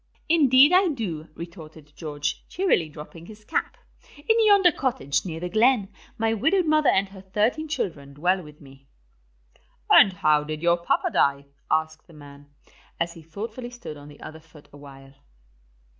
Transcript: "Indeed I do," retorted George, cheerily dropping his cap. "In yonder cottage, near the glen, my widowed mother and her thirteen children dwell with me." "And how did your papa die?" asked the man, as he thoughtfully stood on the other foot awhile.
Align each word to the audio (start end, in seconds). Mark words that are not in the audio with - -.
"Indeed 0.27 0.73
I 0.73 0.87
do," 0.87 1.27
retorted 1.35 1.93
George, 1.95 2.43
cheerily 2.47 2.89
dropping 2.89 3.27
his 3.27 3.45
cap. 3.45 3.77
"In 4.17 4.47
yonder 4.47 4.71
cottage, 4.71 5.23
near 5.27 5.39
the 5.39 5.47
glen, 5.47 5.89
my 6.17 6.33
widowed 6.33 6.65
mother 6.65 6.89
and 6.89 7.09
her 7.09 7.21
thirteen 7.21 7.67
children 7.67 8.15
dwell 8.15 8.41
with 8.41 8.59
me." 8.59 8.87
"And 9.91 10.13
how 10.13 10.43
did 10.43 10.63
your 10.63 10.77
papa 10.77 11.11
die?" 11.11 11.45
asked 11.69 12.07
the 12.07 12.13
man, 12.13 12.47
as 12.99 13.13
he 13.13 13.21
thoughtfully 13.21 13.69
stood 13.69 13.95
on 13.95 14.07
the 14.07 14.21
other 14.21 14.39
foot 14.39 14.69
awhile. 14.73 15.13